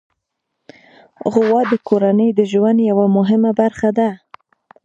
غوا 1.33 1.59
د 1.71 1.73
کورنۍ 1.87 2.29
د 2.35 2.39
ژوند 2.51 2.79
یوه 2.89 3.05
مهمه 3.17 3.51
برخه 3.61 3.89
ده. 3.97 4.09